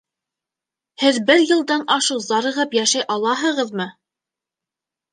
[1.03, 3.91] Һеҙ бер йылдан ашыу зарығып йәшәй алаһығыҙмы?